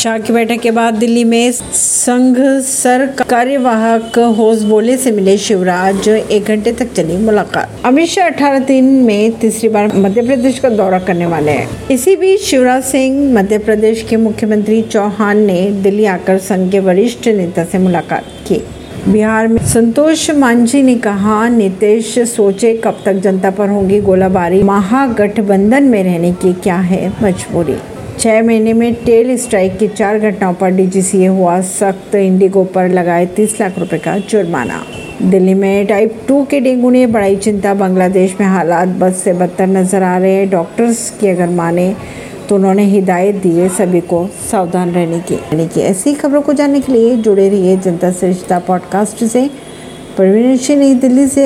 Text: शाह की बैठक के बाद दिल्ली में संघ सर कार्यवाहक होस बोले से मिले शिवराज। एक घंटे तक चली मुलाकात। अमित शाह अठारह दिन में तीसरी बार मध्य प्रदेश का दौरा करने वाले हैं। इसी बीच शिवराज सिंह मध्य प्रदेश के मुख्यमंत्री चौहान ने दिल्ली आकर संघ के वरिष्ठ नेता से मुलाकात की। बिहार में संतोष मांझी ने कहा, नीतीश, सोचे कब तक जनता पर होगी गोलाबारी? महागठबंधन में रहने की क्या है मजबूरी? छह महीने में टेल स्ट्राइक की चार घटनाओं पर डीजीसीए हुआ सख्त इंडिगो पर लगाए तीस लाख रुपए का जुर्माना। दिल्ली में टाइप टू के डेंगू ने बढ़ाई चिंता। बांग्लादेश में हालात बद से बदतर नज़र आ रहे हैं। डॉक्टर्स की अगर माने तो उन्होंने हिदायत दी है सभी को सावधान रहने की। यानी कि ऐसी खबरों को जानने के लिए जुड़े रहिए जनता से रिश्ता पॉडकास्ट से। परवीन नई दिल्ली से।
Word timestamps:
शाह 0.00 0.18
की 0.18 0.32
बैठक 0.32 0.60
के 0.60 0.70
बाद 0.70 0.94
दिल्ली 0.94 1.22
में 1.24 1.52
संघ 1.52 2.36
सर 2.64 3.04
कार्यवाहक 3.30 4.18
होस 4.36 4.62
बोले 4.62 4.96
से 4.96 5.10
मिले 5.10 5.36
शिवराज। 5.38 6.08
एक 6.08 6.44
घंटे 6.44 6.72
तक 6.72 6.92
चली 6.92 7.16
मुलाकात। 7.16 7.82
अमित 7.84 8.08
शाह 8.08 8.26
अठारह 8.26 8.58
दिन 8.58 8.84
में 9.04 9.32
तीसरी 9.32 9.68
बार 9.68 9.96
मध्य 9.96 10.22
प्रदेश 10.22 10.58
का 10.58 10.68
दौरा 10.68 10.98
करने 10.98 11.26
वाले 11.26 11.52
हैं। 11.52 11.88
इसी 11.88 12.16
बीच 12.16 12.40
शिवराज 12.40 12.84
सिंह 12.84 13.32
मध्य 13.34 13.58
प्रदेश 13.58 14.06
के 14.10 14.16
मुख्यमंत्री 14.16 14.80
चौहान 14.82 15.44
ने 15.44 15.70
दिल्ली 15.82 16.04
आकर 16.04 16.38
संघ 16.38 16.70
के 16.72 16.80
वरिष्ठ 16.80 17.28
नेता 17.28 17.64
से 17.64 17.78
मुलाकात 17.78 18.32
की। 18.48 18.62
बिहार 19.08 19.48
में 19.48 19.64
संतोष 19.66 20.30
मांझी 20.30 20.82
ने 20.82 20.94
कहा, 20.94 21.48
नीतीश, 21.48 22.18
सोचे 22.28 22.74
कब 22.84 23.02
तक 23.06 23.12
जनता 23.12 23.50
पर 23.50 23.68
होगी 23.68 24.00
गोलाबारी? 24.00 24.62
महागठबंधन 24.62 25.82
में 25.82 26.02
रहने 26.04 26.32
की 26.32 26.52
क्या 26.52 26.76
है 26.76 27.08
मजबूरी? 27.22 27.76
छह 28.20 28.42
महीने 28.42 28.72
में 28.72 28.94
टेल 28.94 29.36
स्ट्राइक 29.36 29.78
की 29.78 29.86
चार 29.88 30.18
घटनाओं 30.18 30.54
पर 30.54 30.70
डीजीसीए 30.70 31.26
हुआ 31.26 31.60
सख्त 31.60 32.14
इंडिगो 32.14 32.64
पर 32.64 32.88
लगाए 32.88 33.26
तीस 33.26 33.60
लाख 33.60 33.78
रुपए 33.78 33.98
का 33.98 34.18
जुर्माना। 34.18 34.82
दिल्ली 35.22 35.54
में 35.54 35.86
टाइप 35.86 36.20
टू 36.28 36.44
के 36.44 36.60
डेंगू 36.60 36.90
ने 36.90 37.06
बढ़ाई 37.06 37.36
चिंता। 37.36 37.74
बांग्लादेश 37.74 38.34
में 38.40 38.46
हालात 38.46 38.88
बद 38.88 39.14
से 39.14 39.32
बदतर 39.32 39.66
नज़र 39.66 40.02
आ 40.02 40.16
रहे 40.18 40.32
हैं। 40.32 40.50
डॉक्टर्स 40.50 41.10
की 41.10 41.28
अगर 41.28 41.48
माने 41.48 41.94
तो 42.48 42.54
उन्होंने 42.54 42.84
हिदायत 42.84 43.34
दी 43.34 43.50
है 43.50 43.68
सभी 43.68 44.00
को 44.00 44.26
सावधान 44.50 44.90
रहने 44.90 45.20
की। 45.20 45.34
यानी 45.34 45.68
कि 45.68 45.80
ऐसी 45.80 46.14
खबरों 46.14 46.42
को 46.42 46.52
जानने 46.52 46.80
के 46.80 46.92
लिए 46.92 47.16
जुड़े 47.16 47.48
रहिए 47.48 47.76
जनता 47.76 48.10
से 48.10 48.26
रिश्ता 48.26 48.58
पॉडकास्ट 48.58 49.24
से। 49.24 49.50
परवीन 50.18 50.78
नई 50.78 50.94
दिल्ली 50.94 51.26
से। 51.26 51.38